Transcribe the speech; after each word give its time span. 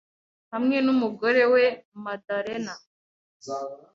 hamwe 0.53 0.77
n’umugore 0.85 1.43
we 1.53 1.65
Madalena 2.03 2.73